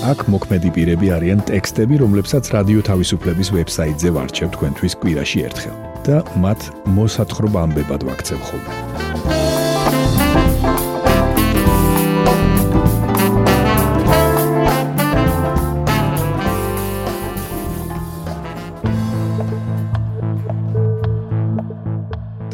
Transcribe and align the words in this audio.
აქ 0.00 0.22
მოქმედი 0.32 0.70
პირები 0.72 1.10
არიან 1.12 1.42
ტექსტები, 1.44 1.98
რომლებსაც 2.00 2.48
რადიო 2.54 2.80
თავისუფლების 2.88 3.48
ვებსაიტზე 3.52 4.12
ვარჩევ 4.16 4.48
თქვენთვის 4.56 4.94
კვირაში 4.96 5.42
ერთხელ 5.44 5.76
და 6.06 6.16
მათ 6.40 6.60
მოსათხრობ 6.96 7.58
ამბებად 7.60 8.06
ვაქცევ 8.08 8.40
ხოლმე. 8.48 8.72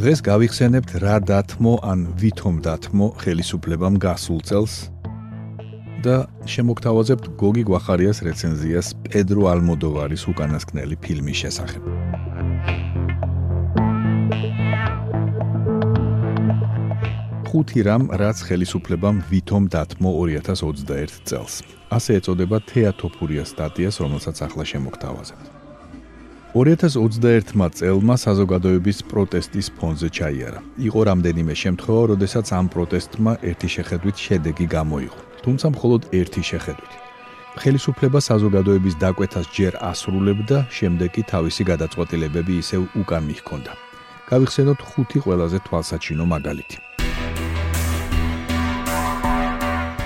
დღეს 0.02 0.20
გავიხსენებთ 0.27 0.91
რა 1.02 1.16
დათმო 1.30 1.78
ან 1.86 2.10
ვითომ 2.19 2.58
დათმო 2.66 3.06
ხელისუფლებამ 3.22 4.02
გასულ 4.02 4.42
წელს 4.50 4.74
და 6.07 6.17
შემოგთავაზებთ 6.55 7.25
გოგი 7.41 7.62
გვახარიას 7.67 8.23
რეცენზიას 8.27 8.89
პედრო 9.11 9.51
ალმოდოვარის 9.53 10.23
უკანასკნელი 10.31 10.97
ფილმის 11.03 11.37
შესახებ. 11.43 11.83
ხუთი 17.47 17.81
რამ 17.89 18.05
რაც 18.21 18.39
ხელისუფლებამ 18.47 19.17
ვითომ 19.31 19.65
დათმო 19.75 20.11
2021 20.23 21.15
წელს. 21.29 21.55
ასე 21.97 22.11
ეწოდება 22.21 22.59
თეატოფურიას 22.71 23.49
სტატიას, 23.55 23.97
რომელსაც 24.03 24.37
ახლა 24.47 24.65
შემოგთავაზებთ. 24.73 25.47
2021 26.57 27.71
წელმა 27.79 28.15
საზოგადოების 28.27 28.99
პროტესტის 29.11 29.67
ფონზე 29.79 30.09
ჩაიარა. 30.19 30.61
იყო 30.89 31.01
რამდენიმე 31.11 31.55
შემთხვევა, 31.62 32.03
როდესაც 32.12 32.47
ამ 32.59 32.67
პროტესტმა 32.75 33.33
ერთი 33.51 33.69
შეხედვით 33.77 34.17
შედეგი 34.27 34.67
გამოიღო. 34.77 35.25
თუმცა 35.47 35.66
მხოლოდ 35.70 36.02
ერთი 36.11 36.42
შეხედვით. 36.50 36.92
ხელისუფლება 37.62 38.19
საზოგადოების 38.19 38.94
დაკვეთას 38.98 39.47
ჯერ 39.56 39.75
ასრულებდა, 39.91 40.58
შემდეგ 40.78 41.08
კი 41.14 41.22
თავისი 41.33 41.62
გადაწყვეტილებები 41.70 42.55
ისევ 42.62 42.83
უკან 43.00 43.22
მიჰქონდა. 43.30 43.72
გავიხსენოთ 44.30 44.80
ხუთი 44.91 45.19
ყველაზე 45.25 45.58
თვალსაჩინო 45.66 46.25
მაგალითი. 46.34 46.78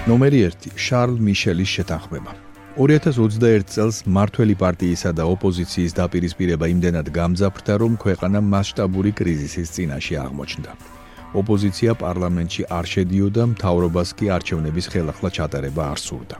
ნომერი 0.09 0.39
1: 0.45 0.77
შარლ 0.77 1.17
მიშელის 1.27 1.71
შეთანხმება. 1.77 2.33
2021 2.77 3.65
წელს 3.73 3.97
მართველი 4.07 4.55
პარტიისა 4.63 5.11
და 5.17 5.25
ოპოზიციის 5.35 5.93
დაპირისპირება 6.01 6.67
იმდენად 6.75 7.07
გამძაფრდა, 7.19 7.73
რომ 7.83 7.93
ქვეყანა 8.05 8.39
მასშტაბური 8.53 9.13
კრიზისის 9.19 9.69
წინაშე 9.75 10.15
აღმოჩნდა. 10.25 11.00
ოპოზიცია 11.35 11.95
პარლამენტში 11.95 12.63
არ 12.67 12.87
შედიოდა, 12.95 13.43
მთავრობას 13.55 14.09
კი 14.19 14.27
არჩევნების 14.37 14.87
ხელახლა 14.93 15.29
ჩატარება 15.37 15.83
არ 15.93 15.99
სურდა. 16.07 16.37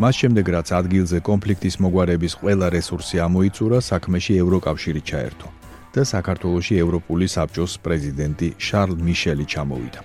მას 0.00 0.14
შემდეგ 0.20 0.46
რაც 0.56 0.68
ადგილზე 0.80 1.18
კონფლიქტის 1.20 1.74
მოგვარების 1.84 2.32
ყველა 2.40 2.66
რესურსი 2.76 3.16
ამოიწურა, 3.26 3.78
საქმეში 3.90 4.32
ევროკავშირი 4.42 5.02
ჩაერთო 5.10 5.48
და 5.92 6.02
საქართველოსი 6.08 6.74
ევროპული 6.84 7.26
საბჭოს 7.28 7.72
პრეზიდენტი 7.84 8.48
შარლ 8.66 8.96
მიშელი 9.06 9.44
ჩამოვიდა. 9.52 10.00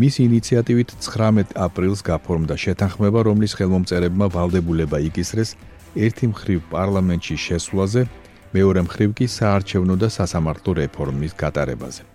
მის 0.00 0.14
ინიციატივით 0.26 0.90
19 1.06 1.54
აპრილს 1.66 2.00
გაფორმდა 2.02 2.54
შეთანხმება, 2.64 3.20
რომლის 3.28 3.52
ხელმომწერებმა 3.58 4.26
ვალდებულება 4.34 4.98
იკისრეს 5.08 5.50
ერთი 5.94 6.26
მხრივ 6.32 6.60
პარლამენტში 6.74 7.36
შესვლაზე, 7.46 8.02
მეორე 8.56 8.80
მხრივ 8.88 9.10
კი 9.18 9.26
საარჩევნო 9.38 9.94
და 10.02 10.08
სასამართლო 10.18 10.70
რეფორმის 10.82 11.32
გატარებაზე. 11.42 12.11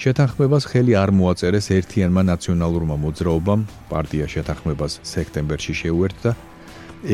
შეთანხმებას 0.00 0.64
ხელი 0.64 0.94
არ 0.96 1.10
მოაწერეს 1.12 1.66
ერთიანმა 1.76 2.22
ნაციონალურმა 2.24 2.96
მოძრაობამ, 3.04 3.66
პარტია 3.90 4.26
შეთანხმებას 4.32 4.94
სექტემბერში 5.04 5.74
შეუერთდა 5.76 6.30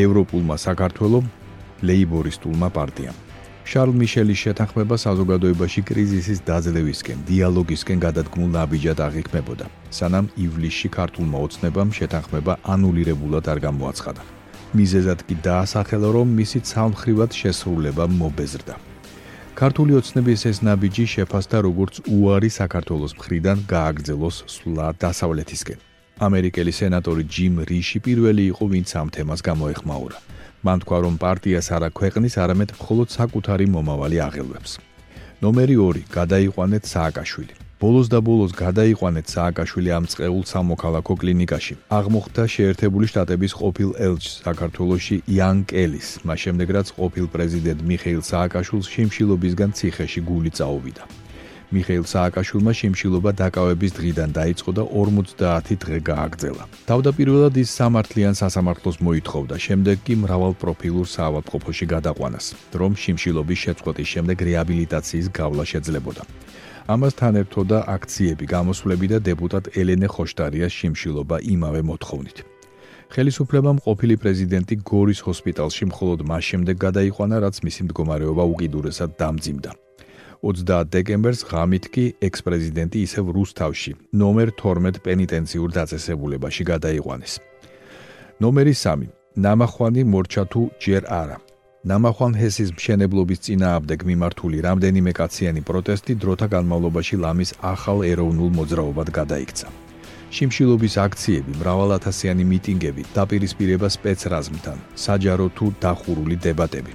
ევროპულმა 0.06 0.56
საქართველოს 0.66 1.26
ლეიბორისტულმა 1.82 2.68
პარტიამ. 2.78 3.18
შარლ 3.66 3.90
მიშელის 3.90 4.38
შეთანხმება 4.44 4.96
საზოგადოებაში 5.02 5.82
კრიზისის 5.82 6.38
დაძლევისკენ, 6.46 7.18
დიალოგისკენ 7.26 7.98
გადადგმულ 8.06 8.48
ნაბიჯად 8.54 8.98
აღიქმებოდა, 9.02 9.66
სანამ 9.90 10.26
ივლისში 10.46 10.88
ქართულმა 10.94 11.38
ოცნებამ 11.42 11.90
შეთანხმება 11.90 12.52
ანულირებულად 12.62 13.44
არ 13.50 13.58
გამოაცხადა. 13.66 14.22
მიზეზად 14.78 15.18
კი 15.26 15.34
დაასახელა, 15.42 16.08
რომ 16.14 16.28
მისი 16.38 16.58
ცალმხრივად 16.70 17.30
შესრულება 17.34 18.04
მობეზრდა. 18.06 18.74
ქართული 19.56 19.94
ოცნების 19.96 20.42
ეს 20.52 20.58
ნაბიჯი 20.68 21.04
შეფასდა 21.16 21.58
როგორც 21.64 21.94
უარი 22.12 22.50
საქართველოს 22.52 23.12
მხრიდან 23.16 23.58
გააგრძელოს 23.72 24.36
სვლა 24.52 24.88
დასავლეთისკენ. 25.00 25.78
ამერიკელი 26.28 26.72
სენატორი 26.76 27.24
ჯიმ 27.24 27.54
რიში 27.70 27.98
პირველი 28.04 28.44
იყო, 28.52 28.64
ვინც 28.72 28.88
ამ 29.00 29.08
თემას 29.16 29.40
გამოეხმაურა. 29.48 30.18
მან 30.60 30.78
თქვა, 30.84 30.98
რომ 31.04 31.14
პარტიას 31.24 31.68
არა 31.72 31.88
ქვეყნის, 31.98 32.34
არამედ 32.44 32.70
მხოლოდ 32.76 33.08
საკუთარი 33.18 33.66
მომავალი 33.72 34.16
აღელვებს. 34.28 34.72
ნომერი 35.40 35.76
2: 35.80 36.04
გადაიყვანეთ 36.12 36.84
სააკაშვილი. 36.92 37.65
ბოლოს 37.76 38.08
და 38.08 38.22
ბოლოს 38.24 38.56
გადაიყვანეთ 38.56 39.26
სააკაშვილი 39.36 39.90
ამ 39.92 40.04
წეულ 40.08 40.44
სამოქალაქო 40.48 41.14
კლინიკაში. 41.20 41.74
აღმოხდა 41.92 42.42
შეერთებული 42.48 43.04
შტატების 43.12 43.52
ყოფილ 43.52 43.90
ელჩ 44.00 44.24
საქართველოსი 44.48 45.16
იან 45.28 45.58
კელის, 45.68 46.08
მას 46.24 46.38
შემდეგ 46.40 46.68
რაც 46.72 46.88
ყოფილ 46.96 47.26
პრეზიდენტ 47.28 47.80
მიხეილ 47.84 48.22
სააკაშვილს 48.24 48.86
შიმშილობისგან 48.94 49.70
ციხეში 49.76 50.20
გული 50.24 50.50
წაუვიდა. 50.56 51.04
მიხეილ 51.66 52.06
სააკაშვილმა 52.08 52.72
შიმშილობა 52.80 53.30
დაკავების 53.42 53.92
დღიდან 53.98 54.30
დაიწყო 54.38 54.70
და 54.78 54.82
50 54.96 55.76
დღე 55.76 55.98
გააგრძელა. 56.08 56.64
თავდაპირველად 56.88 57.54
ის 57.60 57.68
სამართლიან 57.76 58.34
სასამართლოს 58.40 58.96
მოითხოვდა, 59.04 59.54
შემდეგ 59.66 59.96
კი 60.06 60.14
მრავალ 60.24 60.52
პროფილურ 60.62 61.06
საავადმყოფოში 61.16 61.86
გადაყვანას, 61.92 62.46
რომ 62.80 62.92
შიმშილობის 63.02 63.58
შეწყვეტის 63.64 64.08
შემდეგ 64.14 64.36
რეაბილიტაციის 64.48 65.26
გავლა 65.28 65.64
შეძლებოდა. 65.72 66.45
ამასთან 66.86 67.34
ერთოდა 67.42 67.78
აქციები, 67.90 68.46
გამოსვლები 68.46 69.06
და 69.10 69.18
დეპუტატ 69.26 69.64
ელენე 69.74 70.06
ხოშტარიას 70.06 70.72
შიმშილობა 70.78 71.36
იმავე 71.54 71.80
მოთხოვნით. 71.82 72.38
ხელისუფლებამ 73.10 73.78
ყოფილი 73.86 74.14
პრეზიდენტი 74.22 74.74
გორის 74.90 75.20
ჰოსპიტალში 75.26 75.84
მხოლოდ 75.90 76.20
მას 76.30 76.44
შემდეგ 76.50 76.76
გადაიყვანა, 76.86 77.36
რაც 77.42 77.56
მისი 77.66 77.80
მდგომარეობა 77.86 78.44
უკიდურესად 78.54 79.10
დამძიმდა. 79.18 79.70
30 80.46 80.86
დეკემბერს 80.94 81.40
ღამით 81.50 81.84
კი 81.90 82.04
ექს-პრეზიდენტი 82.22 82.98
ისევ 83.06 83.24
რუსთავში, 83.34 83.92
ნომერ 84.22 84.48
12 84.54 85.02
პენიტენციურ 85.02 85.68
დაწესებულებაში 85.78 86.62
გადაიყვანეს. 86.70 87.32
ნომერი 88.42 88.74
3. 88.78 89.10
ნამახვანი 89.34 90.02
მორჩა 90.12 90.44
თუ 90.52 90.60
ჯერ 90.78 91.02
არა. 91.10 91.38
ნამახვან 91.86 92.32
ჰესის 92.34 92.72
მშენებლობის 92.74 93.40
წინააღმდეგ 93.46 94.00
მიმართული 94.10 94.58
რამდენიმე 94.66 95.12
კაციანი 95.14 95.60
პროტესტი 95.68 96.16
დროთა 96.22 96.46
განმავლობაში 96.54 97.16
ლამის 97.22 97.52
ახალ 97.62 98.02
ეროვნულ 98.10 98.50
მოძრაობად 98.58 99.12
გადაიქცა. 99.18 99.68
შიმშილობის 100.34 100.94
აქციები, 101.06 101.52
მრავალათასიანი 101.62 102.44
მიტინგები, 102.52 103.02
დაპირისპირება 103.18 103.88
სპეცრაზმთან, 103.96 104.78
საჯარო 105.04 105.46
თუ 105.54 105.66
დახურული 105.78 106.36
დებატები. 106.42 106.92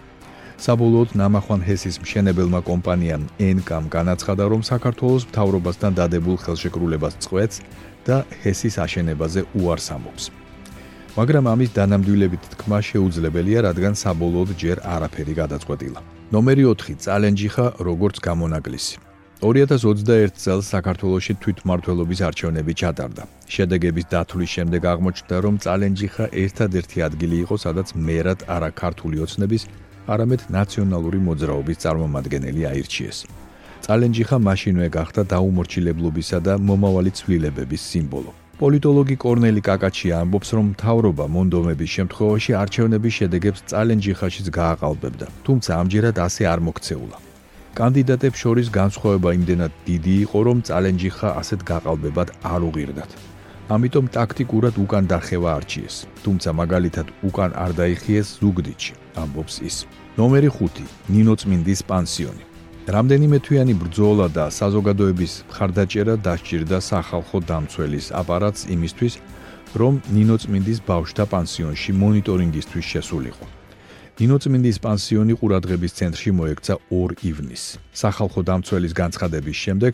საბოლოოდ 0.59 1.09
ნამახვან 1.21 1.61
ჰესის 1.67 1.95
მშენებელმა 2.03 2.59
კომპანიამ 2.67 3.23
NK-მ 3.39 3.85
განაცხადა, 3.95 4.43
რომ 4.51 4.61
საქართველოს 4.71 5.23
მთავრობასთან 5.31 5.91
დადებულ 5.99 6.37
ხელშეკრულებას 6.43 7.15
წყვეტს 7.23 7.57
და 8.03 8.17
ჰესის 8.43 8.75
აშენებაზე 8.75 9.41
უარს 9.55 9.87
ამბობს. 9.95 10.40
მაგრამ 11.11 11.45
ამის 11.51 11.71
დანამდვილებით 11.75 12.43
თქმა 12.55 12.79
შეუძლებელია, 12.87 13.59
რადგან 13.67 13.93
საბოლოოდ 13.99 14.49
ჯერ 14.55 14.77
არაფერი 14.79 15.33
გადაწყვეტილა. 15.41 15.99
ნომერი 16.31 16.63
4: 16.71 16.95
წალენჯიხა 17.03 17.65
როგორც 17.83 18.15
გამონაკლისი. 18.27 18.95
2021 19.43 20.31
წელს 20.39 20.65
საქართველოსი 20.71 21.33
თვითმმართველობის 21.43 22.19
არჩევნები 22.27 22.73
ჩატარდა. 22.81 23.23
შედეგების 23.55 24.05
დათვლის 24.13 24.49
შემდეგ 24.55 24.81
აღმოჩნდა, 24.93 25.35
რომ 25.45 25.55
წალენჯიხა 25.63 26.25
ერთადერთი 26.43 26.97
ადგილი 27.07 27.35
იყო, 27.43 27.55
სადაც 27.65 27.87
მერად 28.07 28.39
არა 28.55 28.69
ქართული 28.81 29.17
ოცნების, 29.25 29.63
არამედ 30.13 30.41
ნაციონალური 30.57 31.19
მოძრაობის 31.27 31.77
წარმომადგენელი 31.83 32.61
აირჩიეს. 32.71 33.17
წალენჯიხა 33.83 34.37
მაშინვე 34.47 34.87
გახდა 34.97 35.21
დაუმორჩილებლობისა 35.33 36.37
და 36.47 36.53
მომავალი 36.55 37.11
ცვლილებების 37.19 37.81
სიმბოლო. 37.91 38.31
პოლიტოლოგი 38.61 39.15
კორნელი 39.17 39.61
კაკაჩია 39.65 40.17
ამბობს, 40.21 40.49
რომ 40.57 40.65
მთავრობა 40.71 41.25
მონდომების 41.35 41.93
შემთხვევაში 41.97 42.51
არჩევნების 42.61 43.13
შედეგებს 43.19 43.63
წალენჯიხაშიც 43.71 44.47
გააყალბებდა, 44.57 45.27
თუმცა 45.47 45.71
ამჯერად 45.81 46.17
ასე 46.25 46.43
არ 46.53 46.59
მოქცეულა. 46.67 47.17
კანდიდატებს 47.79 48.37
შორის 48.43 48.67
განსხვავება 48.69 49.29
იმდენად 49.37 49.71
დიდი 49.89 50.13
იყო, 50.25 50.39
რომ 50.47 50.57
წალენჯიხა 50.67 51.29
ასეთ 51.41 51.59
გაყალბებად 51.71 52.27
არ 52.53 52.61
უღირდათ. 52.69 53.11
ამიტომ 53.73 54.05
ტაქტიკურად 54.17 54.75
უკან 54.83 55.03
დახევა 55.09 55.49
არჩიეს, 55.57 55.95
თუმცა 56.23 56.49
მაგალითად 56.61 57.07
უკან 57.29 57.51
არ 57.63 57.71
დაიხიეს 57.81 58.27
ზუგდიდში, 58.45 58.93
ამბობს 59.21 59.55
ის. 59.69 59.75
ნომერი 60.21 60.49
5: 60.61 60.85
ნინო 61.09 61.33
წმინდის 61.41 61.81
პანსიონი. 61.89 62.50
რამდენიმე 62.91 63.37
თვიანი 63.39 63.73
ბრძოლა 63.79 64.27
და 64.35 64.45
საზოგადოების 64.51 65.33
მხარდაჭერა 65.47 66.15
დასჭირდა 66.27 66.79
სახალხო 66.83 67.39
დამცველის 67.47 68.11
აპარატს 68.19 68.67
იმისთვის, 68.75 69.13
რომ 69.79 69.93
ნინო 70.11 70.35
წმინდის 70.43 70.79
ბავშთა 70.83 71.25
პანსიონში 71.31 71.91
მონიტორინგისთვის 72.03 72.85
შესულიყო. 72.91 73.45
ნინო 74.19 74.37
წმინდის 74.43 74.77
პანსიონი 74.83 75.33
ყურადღების 75.39 75.95
ცენტრში 75.99 76.31
მოექცა 76.35 76.73
2 76.91 77.15
ივნისს. 77.31 77.79
სახალხო 77.95 78.41
დამცველის 78.49 78.93
განცხადების 79.01 79.57
შემდეგ, 79.63 79.91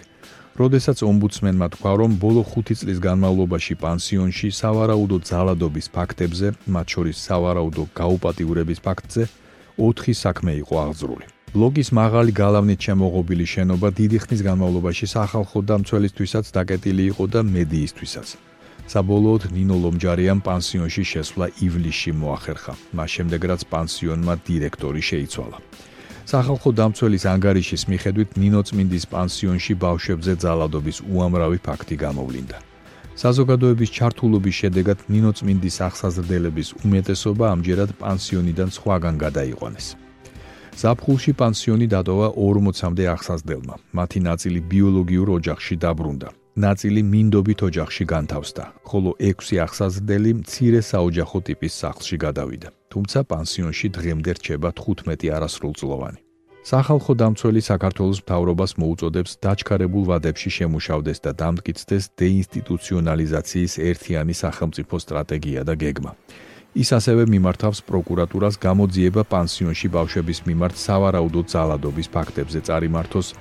როდესაც 0.57 0.97
ომბუდსმენმა 1.05 1.67
თქვა, 1.77 1.91
რომ 2.01 2.11
ბოლო 2.17 2.41
5 2.49 2.81
წლის 2.81 2.97
განმავლობაში 2.97 3.73
პანსიონში 3.77 4.47
სავარაუდო 4.57 5.17
ძალადობის 5.29 5.87
ფაქტებზე, 5.93 6.47
მათ 6.73 6.87
შორის 6.93 7.17
სავარაუდო 7.29 7.83
გაუპატიურების 7.93 8.79
ფაქტზე, 8.81 9.23
4 9.77 10.17
საქმე 10.17 10.51
იყო 10.65 10.75
აღძრული. 10.89 11.36
ბლოგის 11.47 11.93
მაღალი 11.95 12.31
გალავნით 12.35 12.79
შემოღობილი 12.87 13.45
შენობა 13.47 13.89
დიდი 13.95 14.17
ხნის 14.23 14.41
განმავლობაში 14.43 15.07
სახალხო 15.07 15.59
დამცველისთვისაც 15.69 16.45
დაკეტილი 16.57 17.03
იყო 17.11 17.23
და 17.33 17.41
მედიისთვისაც. 17.47 18.27
საბოლოოდ 18.91 19.43
ნინო 19.55 19.75
ლომჯარიან 19.83 20.39
პანსიონში 20.43 21.03
შესვლა 21.11 21.47
ივლისში 21.63 22.11
მოახერხა, 22.19 22.73
მას 22.95 23.09
შემდეგ 23.15 23.41
რაც 23.51 23.61
პანსიონმა 23.71 24.33
დირექტორი 24.47 25.01
შეიცვალა. 25.09 25.57
სახალხო 26.27 26.69
დამცველის 26.79 27.23
ანგარიშის 27.33 27.83
მიხედვით 27.91 28.29
ნინო 28.43 28.61
წმინდის 28.67 29.05
პანსიონში 29.07 29.73
ბავშვებზე 29.83 30.33
ძალადობის 30.43 30.97
უამრავი 31.07 31.59
ფაქტი 31.67 31.95
გამოვლინდა. 31.95 32.57
საზოგადოების 33.23 33.93
ჩართულობის 33.97 34.55
შედეგად 34.61 34.99
ნინო 35.07 35.31
წმინდის 35.37 35.77
ახსაზრდელების 35.87 36.67
უმეტესობა 36.83 37.45
ამჯერად 37.55 37.91
პანსიონიდან 38.03 38.69
სხვაგან 38.77 39.15
გადაიყვანეს. 39.25 40.06
ზაფხულში 40.77 41.31
პანსიონი 41.33 41.87
დატოვა 41.89 42.27
40-მდე 42.37 43.05
ახსაზრდელმა. 43.15 43.75
მათი 43.97 44.19
ნაწილი 44.29 44.59
ბიოლოგიურ 44.71 45.27
ოჯახში 45.37 45.75
დაბრუნდა. 45.81 46.29
ნაწილი 46.57 47.01
მინდობით 47.13 47.59
ოჯახში 47.69 48.05
განთავსდა, 48.13 48.63
ხოლო 48.89 49.11
6 49.17 49.57
ახსაზრდელი 49.65 50.31
მცირე 50.41 50.81
საოჯახო 50.91 51.39
ტიპის 51.47 51.73
სახლში 51.81 52.17
გადავიდა. 52.25 52.69
თუმცა 52.93 53.19
პანსიონში 53.31 53.87
დღემდე 53.97 54.31
რჩება 54.37 54.69
15 54.77 55.29
არასრულწლოვანი. 55.37 56.19
სახალხო 56.71 57.13
დამცველი 57.21 57.61
საქართველოს 57.71 58.19
მთავრობას 58.25 58.71
მოუწოდებს 58.81 59.31
დაჩქარებულ 59.45 60.03
ვადებში 60.11 60.49
შემუშავდეს 60.57 61.19
და 61.25 61.31
დამტკიცდეს 61.41 62.03
დეინსტიტუციონალიზაციის 62.21 63.73
ერთიანი 63.89 64.33
სახელმწიფო 64.43 64.95
სტრატეგია 65.05 65.61
და 65.69 65.73
გეგმა. 65.83 66.11
ის 66.77 66.91
ასევე 66.93 67.25
მიმართავს 67.25 67.79
პროკურატურას 67.89 68.59
გამოძიება 68.61 69.23
პანსიონში 69.31 69.87
ბავშვების 69.95 70.39
მიმართ 70.45 70.75
სავარაუდო 70.77 71.41
ძალადობის 71.53 72.07
ფაქტებზე 72.13 72.59
წარიმართოს 72.69 73.31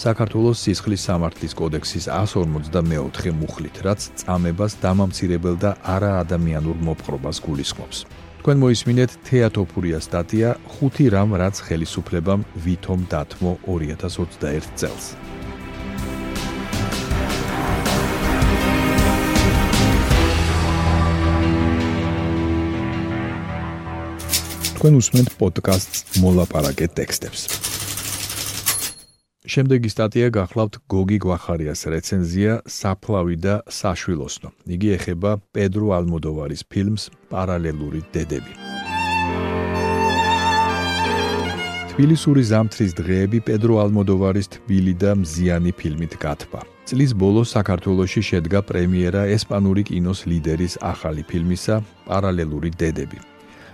საქართველოს 0.00 0.62
სისხლის 0.64 1.04
სამართლის 1.06 1.54
კოდექსის 1.60 2.08
154 2.10 3.34
მუხლით, 3.40 3.82
რაც 3.86 4.00
წამებას 4.22 4.78
დამამცირებელ 4.82 5.56
და 5.62 5.70
არაადამიანურ 5.94 6.76
მოპყრობას 6.88 7.38
გულისხმობს. 7.46 7.98
თქვენ 8.40 8.56
მოისმინეთ 8.64 9.10
თეატოფურია 9.28 9.98
სტატია 10.00 10.48
5 10.80 11.12
რამ 11.14 11.36
რაც 11.36 11.56
ხელისუფლებამ 11.66 12.46
ვითომ 12.64 13.00
დათმო 13.12 13.52
2021 13.68 14.72
წელს. 14.80 15.39
თქვენ 24.80 24.94
უსმენთ 24.96 25.30
პოდკასტს 25.36 25.98
მოლაპარაკე 26.24 26.86
ტექსტებს. 26.96 27.40
შემდეგი 29.44 29.88
სტატია 29.92 30.28
გახლავთ 30.32 30.78
გოგი 30.88 31.18
გვახარიას 31.20 31.84
რეცენზია 31.92 32.52
საფლავი 32.64 33.36
და 33.44 33.54
საშვილოსნო. 33.68 34.48
იგი 34.64 34.88
ეხება 34.96 35.36
პედრო 35.52 35.92
ალმოდოვარის 36.00 36.64
ფილმს 36.72 37.02
პარალელური 37.28 38.00
დედები. 38.08 38.52
თბილისური 41.92 42.42
ზამთრის 42.48 42.92
დღეები 42.96 43.38
პედრო 43.44 43.74
ალმოდოვარის 43.84 44.48
თბილი 44.56 44.94
და 44.96 45.12
მზიანი 45.20 45.72
ფილმით 45.76 46.16
გათბა. 46.24 46.64
წლის 46.88 47.12
ბოლოს 47.12 47.52
საქართველოში 47.52 48.22
შედგა 48.24 48.64
პრემიერა 48.64 49.28
ესპანური 49.36 49.84
კინოს 49.84 50.24
ლიდერის 50.24 50.80
ახალი 50.80 51.20
ფილმისა 51.28 51.84
პარალელური 52.08 52.72
დედები. 52.80 53.29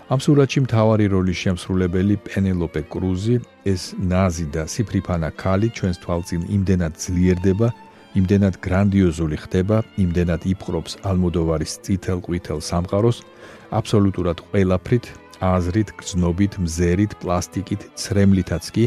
ამ 0.06 0.20
სურათში 0.23 0.61
მთავარი 0.62 1.06
როლის 1.11 1.38
შემსრულებელი 1.43 2.17
პენელოპე 2.26 2.82
კრუზი 2.94 3.41
ეს 3.67 3.82
ნაზი 3.99 4.44
და 4.55 4.62
სიფრიფანა 4.70 5.31
ქალი 5.35 5.69
ჩვენს 5.75 5.99
თვალწინ 6.05 6.43
იმდენად 6.56 6.94
ძლიერდება 6.94 7.69
იმდენად 8.20 8.55
გრანდიოზული 8.62 9.37
ხდება 9.43 9.81
იმდენად 10.05 10.47
იფყრობს 10.53 10.93
ალმოდოვარის 11.11 11.73
წითელ 11.82 12.23
ყვითელ 12.23 12.62
სამყაროს 12.70 13.19
აბსოლუტურად 13.79 14.38
ყველაფრით 14.47 15.06
აზრით 15.43 15.91
გზნობით 15.99 16.53
მზერით 16.62 17.12
პლასტიკით 17.19 17.82
ცრემლითაც 17.99 18.64
კი 18.79 18.85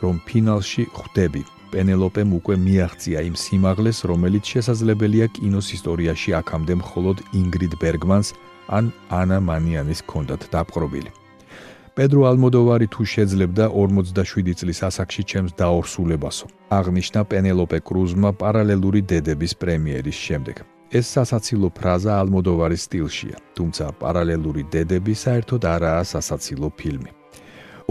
რომ 0.00 0.24
ფინალში 0.24 0.88
ხვდები. 0.96 1.42
პენელოპემ 1.72 2.32
უკვე 2.36 2.56
მიაღწია 2.64 3.20
იმ 3.28 3.36
სიმაღლეს 3.44 3.98
რომელიც 4.08 4.44
შესაძლებელია 4.52 5.26
კინოს 5.36 5.68
ისტორიაში 5.76 6.30
აქამდე 6.40 6.74
მხოლოდ 6.80 7.16
ინგრიდ 7.40 7.72
ბერგმანს 7.80 8.28
ან 8.78 8.84
ანა 9.20 9.38
მანიანის 9.48 10.00
კონდათ 10.10 10.42
დაპყრობილი. 10.52 11.10
პედრო 11.96 12.20
ალმოდოვარი 12.30 12.86
თუ 12.94 13.02
შეძლებდა 13.12 13.64
47 13.76 14.54
წლის 14.60 14.78
ასაკში 14.88 15.22
ჩემს 15.30 15.52
დაორსულებასო. 15.60 16.46
აღნიშნა 16.78 17.20
პენელოპე 17.30 17.78
კრუზმა 17.88 18.30
პარალელური 18.40 19.00
დედების 19.10 19.52
პრემიერის 19.62 20.18
შემდეგ. 20.26 20.56
ეს 20.98 21.06
სასაცილო 21.16 21.68
ფრაზა 21.78 22.12
ალმოდოვარის 22.20 22.84
სტილშია, 22.86 23.36
თუმცა 23.56 23.84
პარალელური 24.00 24.62
დედები 24.72 25.14
საერთოდ 25.24 25.62
არაა 25.74 26.02
სასაცილო 26.12 26.68
ფილმი. 26.80 27.10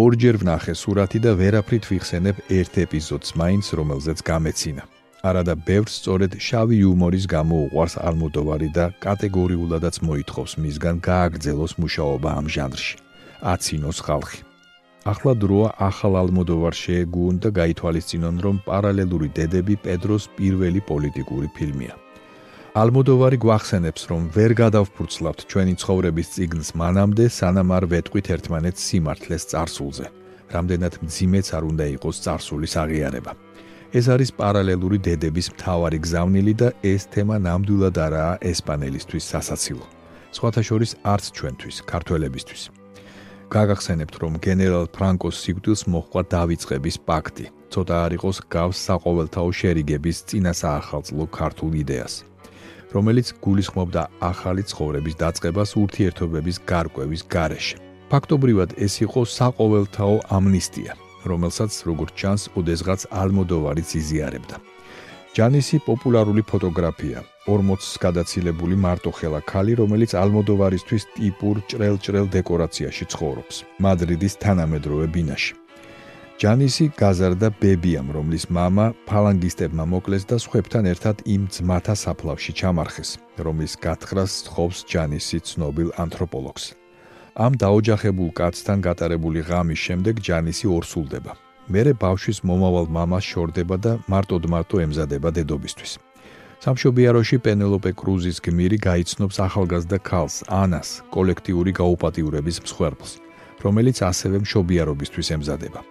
ორჯერ 0.03 0.35
ვნახე 0.41 0.73
სურათი 0.81 1.19
და 1.25 1.31
ვერაფრით 1.41 1.83
ვიხსენებ 1.89 2.35
ერთ 2.59 2.73
ეპიზოდს 2.85 3.29
მაინც, 3.41 3.65
რომელზეც 3.77 4.19
გამეცინა. 4.31 4.83
არადა 5.21 5.53
ბევრს 5.67 5.95
სწორედ 6.01 6.35
შავი 6.41 6.75
იუმორის 6.81 7.25
გამო 7.29 7.57
უყვარს 7.69 7.95
ალმოდოვარი 8.09 8.69
და 8.77 8.85
კატეგორიულადაც 9.05 9.95
მოითხოვს 10.07 10.53
მისგან 10.63 10.95
გააგრძელოს 11.07 11.73
მუშაობა 11.81 12.29
ამ 12.39 12.47
ჟანრში. 12.55 12.95
აცინოს 13.53 13.99
ხალხი. 14.05 14.39
ახლა 15.01 15.33
დროა 15.43 15.69
ახალ 15.89 16.13
ალმოდოვარ 16.21 16.75
შეეგუონ 16.83 17.35
და 17.41 17.49
გაითვალისწინონ, 17.59 18.35
რომ 18.45 18.55
პარალელური 18.65 19.29
დედები 19.37 19.75
პედროს 19.85 20.23
პირველი 20.37 20.81
პოლიტიკური 20.89 21.49
ფილმია. 21.57 21.93
ალმოდოვარი 22.81 23.37
გვახსენებს, 23.45 24.01
რომ 24.11 24.21
ვერ 24.35 24.51
გადავფურცლავთ 24.61 25.39
ჩვენი 25.49 25.73
ცხოვრების 25.81 26.27
ციგნს 26.33 26.69
მანამდე, 26.81 27.25
სანამ 27.37 27.69
არ 27.77 27.83
ვეტყვით 27.93 28.27
ერთმანეთს 28.35 28.81
სიმართლეს 28.89 29.43
წარსულზე. 29.51 30.05
რამდენად 30.53 30.93
მძიმეც 31.05 31.47
არ 31.57 31.63
უნდა 31.71 31.85
იყოს 31.95 32.17
წარსულის 32.25 32.73
აღიარება. 32.83 33.31
ეს 33.91 34.05
არის 34.07 34.29
პარალელური 34.39 34.97
დედების 35.03 35.47
მთავარი 35.51 35.97
გზავნილი 36.05 36.53
და 36.61 36.67
ეს 36.91 37.07
თემა 37.11 37.35
ნამდვილად 37.47 37.95
არაა 38.05 38.33
ესპანელისთვის 38.51 39.23
სასაცილო. 39.31 39.85
სხვათა 40.31 40.61
შორის 40.63 40.91
არც 41.13 41.25
ჩვენთვის, 41.35 41.77
ქართველებისთვის. 41.91 42.61
გაგახსენებთ, 43.51 44.15
რომ 44.23 44.33
გენერალ 44.45 44.85
ფრანკოს 44.95 45.35
სიკვდილს 45.43 45.81
მოჰყვა 45.91 46.21
დავიწყების 46.35 46.97
პაქტი. 47.07 47.45
ცოტა 47.71 47.95
არ 48.05 48.11
იყოს 48.17 48.37
გავს 48.51 48.77
საყოველთაო 48.87 49.49
შერიგების 49.59 50.17
წინასაახალწლო 50.29 51.23
ქართულ 51.37 51.71
იდეას, 51.83 52.13
რომელიც 52.95 53.27
გულისხმობდა 53.43 54.03
ახალი 54.31 54.63
ცხოვრების 54.71 55.15
დაწყებას 55.23 55.69
ურთიერთობების 55.83 56.57
გარკვევის 56.71 57.21
გარეშე. 57.33 57.77
ფაქტობრივად 58.11 58.69
ეს 58.85 58.93
იყო 59.05 59.21
საყოველთაო 59.37 60.15
ამნისტია, 60.37 60.91
რომელსაც 61.26 61.72
როგორც 61.88 62.10
ჩანს, 62.20 62.42
ოდესღაც 62.58 63.00
ალმოდოვარიც 63.10 63.90
იზიარებდა. 64.00 64.56
ჯანისი 65.36 65.76
პოპულარული 65.84 66.42
ფოტოგრაფია, 66.48 67.20
40-ს 67.44 68.00
გადაცილებული 68.00 68.76
მარტოხელა 68.80 69.40
ქალი, 69.44 69.74
რომელიც 69.82 70.16
ალმოდოვარისთვის 70.16 71.04
ტიპურ 71.18 71.60
ჭრელ-ჭრელ 71.68 72.26
დეკორაციაში 72.32 73.04
ცხოვრობს, 73.12 73.56
მადრიდის 73.84 74.34
თანამედროვე 74.40 75.06
ბინაში. 75.12 75.52
ჯანისი 76.36 76.86
გაზარდა 77.00 77.48
ბებიამ, 77.60 78.08
რომლის 78.16 78.44
мама 78.52 78.92
ფალანგისტებმა 79.08 79.84
მოკლეს 79.92 80.24
და 80.28 80.36
სხვებთან 80.36 80.84
ერთად 80.92 81.16
იმ 81.24 81.48
ძმათა 81.48 81.94
საფლავში 81.96 82.52
ჩამარხეს, 82.60 83.10
რომლის 83.40 83.72
გათხრას 83.80 84.32
თხოვს 84.48 84.78
ჯანისი 84.84 85.38
ცნობილ 85.48 85.88
ანთროპოლოგს. 85.96 86.64
ამ 87.41 87.55
დაოჯახებულ 87.57 88.29
კაცთან 88.37 88.83
გატარებული 88.85 89.41
ღამის 89.41 89.79
შემდეგ 89.87 90.15
ჯანისი 90.27 90.67
ორსულდება. 90.77 91.33
მერე 91.73 91.93
ბავშვის 92.03 92.39
მომავალ 92.45 92.87
მამას 92.97 93.25
შორდება 93.31 93.75
და 93.85 93.93
მარტოდ 94.13 94.43
მარტო 94.53 94.77
ემზადება 94.85 95.29
დედობისთვის. 95.37 95.91
სამშობიაროში 96.61 97.37
პენელოპე 97.45 97.91
კრუზის 97.97 98.37
გმირი 98.45 98.77
გაიცნობს 98.85 99.37
ახალგაზრდა 99.47 99.97
ქალს, 100.09 100.35
ანას, 100.63 100.89
კოლექტიური 101.15 101.71
გაუპატიურების 101.81 102.57
მსხვერპლს, 102.61 103.11
რომელიც 103.65 103.97
ასევე 104.11 104.37
მშობიარობისთვის 104.45 105.27
ემზადება. 105.35 105.81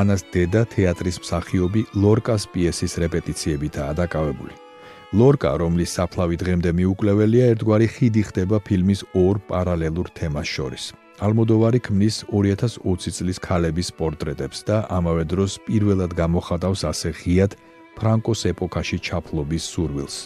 ანას 0.00 0.22
დედა 0.32 0.62
თეატრის 0.72 1.16
მსახიობი 1.22 1.82
ლორკას 2.02 2.42
პიესის 2.52 2.92
რეპეტიციებითაა 3.04 3.92
დაკავებული. 4.00 4.65
ლორკა, 5.14 5.54
რომლის 5.62 5.94
საფლავი 5.94 6.36
დღემდე 6.42 6.70
მიუკვლეველია, 6.74 7.50
ერთგვარი 7.54 7.86
ხიდი 7.94 8.22
ხდება 8.26 8.58
ფილმის 8.58 9.04
ორ 9.14 9.38
პარალელურ 9.46 10.10
თემას 10.10 10.48
შორის. 10.50 10.84
ალმოდოვარი 11.22 11.80
ქმნის 11.86 12.16
2020 12.28 13.14
წლის 13.14 13.38
ქალების 13.40 13.88
პორტრეტებს 13.94 14.58
და 14.68 14.76
ამავე 14.90 15.24
დროს 15.30 15.52
პირველად 15.64 16.12
გამოხატავს 16.12 16.82
ასე 16.90 17.10
ღიად 17.22 17.54
ფრანკოს 17.96 18.40
ეპოქაში 18.52 18.98
ჩაფლობის 19.00 19.64
სურვილს. 19.72 20.16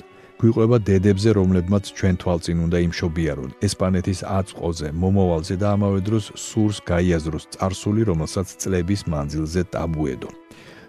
გვიყვება 0.40 0.76
დედებზე, 0.88 1.30
რომლებმაც 1.36 1.84
ჩვენ 1.92 2.16
თვალწინ 2.16 2.58
უნდა 2.64 2.78
იმშობიარონ 2.88 3.50
ესპანეთის 3.60 4.20
აწყოზე, 4.24 4.88
მომავალზე 4.96 5.54
და 5.60 5.76
ამავე 5.76 6.00
დროს 6.08 6.32
სურს 6.32 6.80
გაიაზროს 6.88 7.44
წარსული, 7.52 8.02
რომელსაც 8.08 8.48
წლების 8.56 9.04
მანძილზე 9.12 9.62
ტაბუედო. 9.68 10.39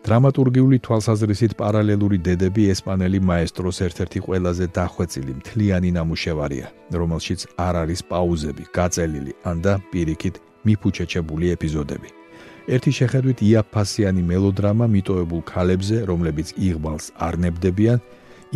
დრამატურგიული 0.02 0.80
თვალსაზრისით 0.82 1.54
პარალელური 1.60 2.18
დედები 2.26 2.64
ესპანელი 2.74 3.20
მაესტროს 3.22 3.82
ერთ-ერთი 3.86 4.20
ყველაზე 4.26 4.66
დახვეწილი 4.74 5.34
მთლიანი 5.40 5.90
ნამუშევარია, 5.98 6.68
რომელშიც 6.90 7.42
არ 7.62 7.76
არის 7.86 8.02
პაუზები, 8.10 8.64
გაწელილი 8.74 9.34
ან 9.46 9.62
და 9.62 9.74
პირიქით 9.94 10.36
მიფუჩეჩებული 10.66 11.46
ეპიზოდები. 11.54 12.10
ერთი 12.76 12.92
შეხედვით 12.98 13.40
იაფასიანი 13.46 14.22
მელოდრამა 14.26 14.86
მიტოვებულ 14.96 15.42
ქალებზე, 15.46 15.98
რომლებიც 16.10 16.48
იღბალს 16.58 17.06
არ 17.22 17.34
ნებდებიან, 17.46 18.00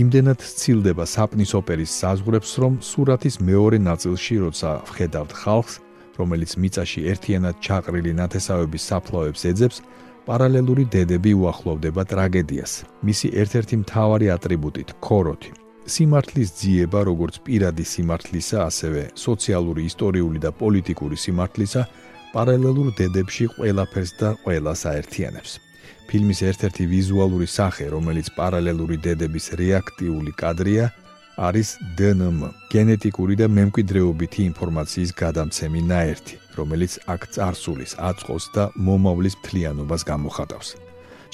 იმდენად 0.02 0.40
სცილდება 0.42 1.06
საპნის 1.06 1.52
ოპერის 1.62 1.92
საზღვრებს, 2.02 2.52
რომ 2.62 2.74
სურათის 2.82 3.36
მეორე 3.50 3.78
ნაწილში, 3.86 4.36
როცა 4.46 4.70
ვხედავთ 4.90 5.32
ხალხს, 5.42 5.74
რომელიც 6.18 6.52
მიწაში 6.58 7.00
ერთიანად 7.12 7.56
ჩაყრილი 7.62 8.12
ნათესავების 8.18 8.84
საფლავებს 8.90 9.42
ეძებს, 9.52 9.78
პარალელური 10.26 10.88
დედები 10.90 11.32
უახლოვდება 11.38 12.04
ტრაგედიას. 12.10 12.74
მისი 13.06 13.28
ერთ-ერთი 13.42 13.76
მთავარი 13.86 14.28
ატრიბუტით, 14.36 14.90
ქოროთი. 15.06 15.52
სიმართლის 15.86 16.50
ძიება, 16.60 17.00
როგორც 17.06 17.36
პირადი 17.46 17.86
სიმართლისა, 17.86 18.58
ასევე 18.70 19.02
სოციალური, 19.14 19.86
ისტორიული 19.86 20.40
და 20.42 20.50
პოლიტიკური 20.50 21.18
სიმართლისა, 21.26 21.82
პარალელურ 22.34 22.88
დედებში 22.98 23.46
ყველაფერს 23.54 24.12
და 24.20 24.30
ყველას 24.42 24.82
აერთიანებს. 24.92 25.52
ფილმის 26.10 26.40
ერთ-ერთი 26.50 26.84
ვიზუალური 26.90 27.48
სახე, 27.58 27.86
რომელიც 27.94 28.28
პარალელური 28.34 28.98
დედების 29.06 29.46
რეაქტიული 29.62 30.32
კადრია, 30.42 30.86
არის 31.36 31.76
DNM, 32.00 32.48
გენეტიკური 32.72 33.36
და 33.36 33.48
მემკვიდრეობითი 33.52 34.42
ინფორმაციის 34.56 35.12
გადამცემი 35.20 35.82
ნაერთი, 35.92 36.36
რომელიც 36.56 36.94
აქ 37.12 37.22
წარსულის, 37.36 37.92
აწყოს 38.00 38.46
და 38.56 38.64
მომავლის 38.80 39.36
მთლიანობას 39.44 40.02
გამოხატავს. 40.08 40.70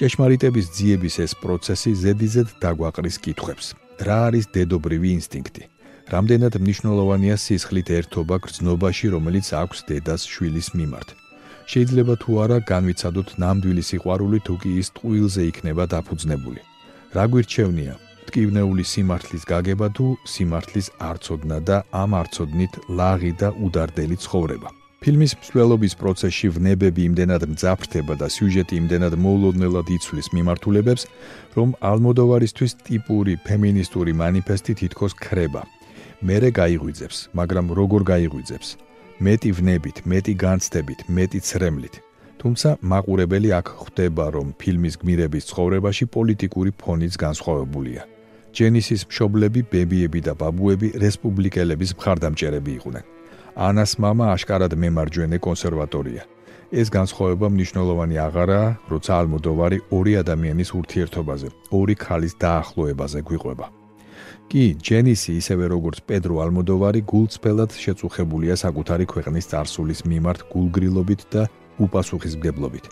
ჭეშმარიტების 0.01 0.65
ძიების 0.73 1.15
ეს 1.25 1.33
პროცესი 1.37 1.91
ზედიზედ 1.93 2.47
დაგვაყრის 2.57 3.17
კითხვებს. 3.21 3.65
რა 4.01 4.17
არის 4.33 4.45
დედობრივი 4.49 5.09
ინსტინქტი? 5.21 5.63
რამდენად 6.09 6.53
მნიშვნელოვანია 6.57 7.35
სისხლით 7.37 7.89
ერთობა 8.01 8.35
გრძნობაში, 8.41 9.05
რომელიც 9.15 9.47
აქვს 9.61 9.79
დედას 9.85 10.21
შვილის 10.25 10.67
მიმართ? 10.73 11.09
შეიძლება 11.71 12.13
თუ 12.17 12.31
არა 12.43 12.57
განვიცადოთ 12.65 13.29
ნამდვილი 13.37 13.83
სიყვარული 13.85 14.39
თუ 14.41 14.53
კი 14.61 14.71
ის 14.81 14.87
ტყუილზე 14.97 15.41
იქნება 15.51 15.83
დაფუძნებული. 15.93 16.61
რა 17.15 17.23
გვირჩევნია? 17.31 18.10
ტკივნეული 18.27 18.83
სიმართლის 18.91 19.43
გაგება 19.51 19.87
თუ 19.97 20.05
სიმართლის 20.33 20.87
არწოდნა 21.09 21.57
და 21.67 21.77
ამ 22.03 22.11
არწოდნით 22.21 22.73
ლაღი 22.99 23.31
და 23.41 23.49
უდარდელი 23.65 24.17
ცხოვრება. 24.25 24.69
ფილმის 25.01 25.33
მსვლელობის 25.41 25.93
პროცესში 25.97 26.47
ვნებები 26.55 27.01
იმდენად 27.09 27.43
მძაფრდება 27.53 28.13
და 28.21 28.27
სიუჟეტი 28.29 28.73
იმდენად 28.81 29.13
მოულოდნელად 29.17 29.87
იცვლის 29.97 30.27
მიმართულებებს, 30.37 31.03
რომ 31.57 31.69
ალმოდოვარისთვის 31.89 32.71
ტიპური 32.85 33.33
ფემინისტური 33.47 34.13
манифеסטი 34.13 34.73
თითქოს 34.77 35.17
ხრება. 35.17 35.65
მერე 36.21 36.49
გაიღვიძებს, 36.53 37.17
მაგრამ 37.33 37.65
როგორ 37.79 38.01
გაიღვიძებს? 38.13 38.69
მეტი 39.25 39.49
ვნებით, 39.57 39.97
მეტი 40.05 40.33
განცდებით, 40.37 40.99
მეტი 41.09 41.39
ცრემლით. 41.49 41.95
თუმცა 42.41 42.69
მაყურებელი 42.81 43.49
აქ 43.59 43.67
ხვდება, 43.81 44.25
რომ 44.35 44.47
ფილმის 44.57 44.95
გმირების 45.01 45.47
ცხოვრებაში 45.49 46.05
პოლიტიკური 46.15 46.71
ფონიც 46.81 47.13
განსხვავებულია. 47.23 48.01
ჯენისის 48.57 49.01
მშობლები, 49.09 49.61
ბებიები 49.71 50.19
და 50.27 50.33
ბაბუები 50.41 50.87
რესპუბლიკელების 51.03 51.91
მხარდამჭერები 51.97 52.71
იყვნენ. 52.79 53.03
ანას 53.67 53.91
мама 54.03 54.25
აშკარად 54.35 54.73
მემარჯვენე 54.83 55.37
კონსერვატორია. 55.47 56.23
ეს 56.71 56.87
განსხვავება 56.89 57.47
მნიშვნელოვანი 57.51 58.15
აღარაა, 58.27 58.67
როცა 58.91 59.11
ალმოდოვარი 59.21 59.77
ორი 59.97 60.13
ადამიანის 60.23 60.69
ურთიერთობაზე, 60.79 61.47
ორი 61.79 61.95
ქალის 62.03 62.33
დაახლოებაზე 62.43 63.19
გვიყვება. 63.27 63.67
კი, 64.51 64.63
ჯენისი 64.87 65.31
ისევე 65.41 65.65
როგორც 65.75 65.97
პედრო 66.07 66.35
ალმოდოვარი 66.43 67.01
გულწრფელად 67.11 67.71
შეწუხებულია 67.83 68.55
საკუთარი 68.63 69.05
ქვეყნის 69.13 69.45
წარსულის 69.51 69.99
მიმართ 70.11 70.39
გულგრილობით 70.51 71.21
და 71.33 71.43
უპასუხისმგებლობით, 71.79 72.85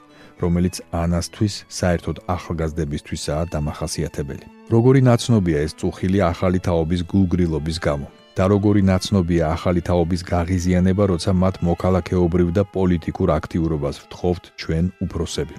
რომელიც 0.43 0.75
ანასთვის 0.95 1.55
საერთოდ 1.79 2.17
ახალგაზრდებისთვისაა 2.36 3.43
დამახასიათებელი. 3.53 4.45
როგორი 4.71 5.01
ნაცნობია 5.09 5.57
ეს 5.65 5.74
წუხილი 5.79 6.19
ახალი 6.31 6.59
თაობის 6.67 7.01
გულგრილობის 7.12 7.77
გამო? 7.88 8.07
და 8.38 8.43
როგორი 8.48 8.81
ნაცნობია 8.88 9.43
ახალი 9.51 9.81
თაობის 9.83 10.21
გაღიზიანება, 10.24 11.03
როცა 11.12 11.31
მათ 11.43 11.55
მოქალაქეობრივ 11.69 12.48
და 12.57 12.63
პოლიტიკურ 12.77 13.27
აქტიურობას 13.39 13.95
ვთხოვთ 14.03 14.43
ჩვენ 14.62 14.86
უფროსები? 15.03 15.55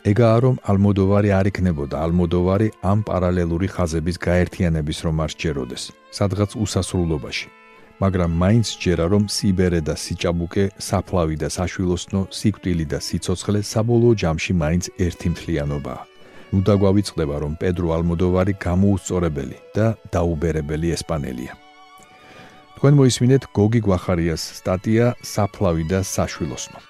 ეგაა 0.00 0.36
რომ 0.44 0.54
ალმოდოვარი 0.64 1.30
არ 1.36 1.46
იქნებოდა 1.50 1.96
ალმოდოვარი 2.04 2.68
ამ 2.90 2.98
პარალელური 3.04 3.68
ხაზების 3.68 4.16
გაერთიანების 4.26 4.98
რომ 5.04 5.16
არ 5.24 5.32
შეეროდეს 5.36 5.82
სადღაც 6.18 6.56
უსასრულობაში 6.64 7.46
მაგრამ 8.00 8.32
მაინც 8.42 8.68
ჯერა 8.82 9.06
რომ 9.12 9.24
სიბერე 9.28 9.80
და 9.84 9.94
სიჭაბუკე 10.02 10.64
საფლავი 10.88 11.36
და 11.42 11.48
საშვილოსნო 11.52 12.20
სიკვდილი 12.32 12.86
და 12.92 12.98
სიцоცხლე 13.06 13.60
საბოლოო 13.72 14.14
ჯამში 14.22 14.52
მაინც 14.56 14.84
ერთი 15.06 15.28
მთლიანობაა 15.36 16.02
ნუ 16.50 16.60
დაგვავიწყდება 16.66 17.36
რომ 17.44 17.52
პედრო 17.60 17.88
ალმოდოვარი 17.96 18.54
გამოუსწორებელი 18.66 19.58
და 19.76 19.86
დაუბერებელი 20.10 20.88
ესპანელია. 20.96 21.54
თქვენ 22.80 22.94
მოისმინეთ 22.96 23.42
გოგი 23.54 23.80
გვახარიას 23.86 24.42
სტატია 24.58 25.14
საფლავი 25.20 25.84
და 25.92 26.00
საშვილოსნო 26.00 26.89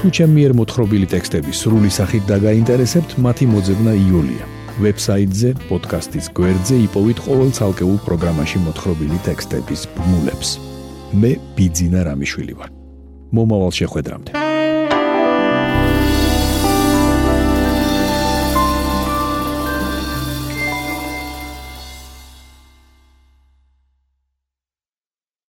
თუ 0.00 0.08
ჩემი 0.16 0.32
მიერ 0.32 0.52
მოთხრობილი 0.56 1.06
ტექსტები 1.12 1.52
სრული 1.52 1.90
სახით 1.92 2.24
დაგაინტერესებთ, 2.24 3.10
მათი 3.20 3.44
მოძებნა 3.52 3.92
იულია. 4.00 4.48
ვებსაიტზე, 4.80 5.50
პოდკასტის 5.68 6.32
გვერდზე 6.40 6.76
იპოვით 6.88 7.18
ყოველ 7.20 7.50
ცალკეულ 7.60 8.00
პროგრამაში 8.08 8.64
მოთხრობილი 8.64 9.18
ტექსტების 9.28 9.80
ბმულებს. 9.92 10.56
მე 11.20 11.36
ბიძინა 11.52 12.00
რამიშვილი 12.08 12.54
ვარ. 12.56 12.70
მომავალ 13.36 13.72
შეხვედრამდე. 13.76 14.39